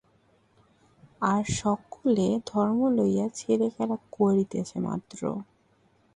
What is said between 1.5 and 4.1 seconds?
সকলে ধর্ম লইয়া ছেলেখেলা